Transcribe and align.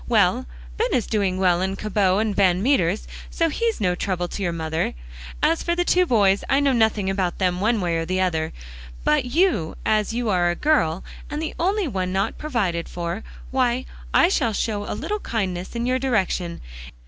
"Well, 0.07 0.47
Ben 0.77 0.91
is 0.93 1.05
doing 1.05 1.37
well 1.37 1.61
in 1.61 1.75
Cabot 1.75 2.25
& 2.35 2.35
Van 2.35 2.63
Meter's, 2.63 3.07
so 3.29 3.49
he's 3.49 3.79
no 3.79 3.93
trouble 3.93 4.27
to 4.29 4.41
your 4.41 4.51
mother. 4.51 4.95
As 5.43 5.61
for 5.61 5.75
the 5.75 5.85
two 5.85 6.07
boys, 6.07 6.43
I 6.49 6.59
know 6.59 6.71
nothing 6.73 7.07
about 7.07 7.37
them, 7.37 7.61
one 7.61 7.79
way 7.81 7.97
or 7.97 8.05
the 8.07 8.19
other. 8.19 8.51
But 9.03 9.25
you, 9.25 9.75
as 9.85 10.11
you 10.11 10.27
are 10.29 10.49
a 10.49 10.55
girl, 10.55 11.03
and 11.29 11.39
the 11.39 11.53
only 11.59 11.87
one 11.87 12.11
not 12.11 12.39
provided 12.39 12.89
for, 12.89 13.23
why, 13.51 13.85
I 14.11 14.27
shall 14.27 14.53
show 14.53 14.85
a 14.91 14.95
little 14.97 15.19
kindness 15.19 15.75
in 15.75 15.85
your 15.85 15.99
direction. 15.99 16.61